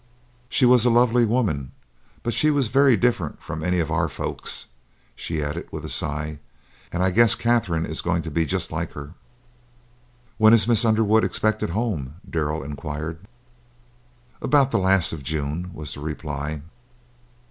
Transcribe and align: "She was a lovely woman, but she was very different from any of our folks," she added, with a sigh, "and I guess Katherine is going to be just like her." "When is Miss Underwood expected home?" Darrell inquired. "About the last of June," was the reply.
"She 0.49 0.65
was 0.65 0.83
a 0.83 0.89
lovely 0.89 1.25
woman, 1.27 1.73
but 2.23 2.33
she 2.33 2.49
was 2.49 2.69
very 2.69 2.97
different 2.97 3.39
from 3.39 3.63
any 3.63 3.79
of 3.79 3.91
our 3.91 4.09
folks," 4.09 4.65
she 5.15 5.43
added, 5.43 5.67
with 5.69 5.85
a 5.85 5.89
sigh, 5.89 6.39
"and 6.91 7.03
I 7.03 7.11
guess 7.11 7.35
Katherine 7.35 7.85
is 7.85 8.01
going 8.01 8.23
to 8.23 8.31
be 8.31 8.47
just 8.47 8.71
like 8.71 8.93
her." 8.93 9.13
"When 10.39 10.53
is 10.53 10.67
Miss 10.67 10.85
Underwood 10.85 11.23
expected 11.23 11.69
home?" 11.69 12.15
Darrell 12.27 12.63
inquired. 12.63 13.27
"About 14.41 14.71
the 14.71 14.79
last 14.79 15.13
of 15.13 15.21
June," 15.21 15.69
was 15.71 15.93
the 15.93 15.99
reply. 15.99 16.63